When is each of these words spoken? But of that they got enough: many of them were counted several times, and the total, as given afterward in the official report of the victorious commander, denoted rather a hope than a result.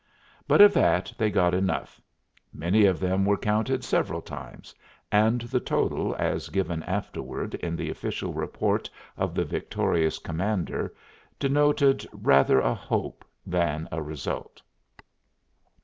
But 0.47 0.61
of 0.61 0.73
that 0.73 1.13
they 1.15 1.29
got 1.29 1.53
enough: 1.53 2.01
many 2.51 2.85
of 2.85 2.99
them 2.99 3.23
were 3.23 3.37
counted 3.37 3.83
several 3.83 4.19
times, 4.19 4.73
and 5.11 5.41
the 5.41 5.59
total, 5.59 6.15
as 6.17 6.49
given 6.49 6.81
afterward 6.81 7.53
in 7.53 7.75
the 7.75 7.91
official 7.91 8.33
report 8.33 8.89
of 9.15 9.35
the 9.35 9.45
victorious 9.45 10.17
commander, 10.17 10.91
denoted 11.37 12.07
rather 12.13 12.59
a 12.59 12.73
hope 12.73 13.23
than 13.45 13.87
a 13.91 14.01
result. 14.01 14.59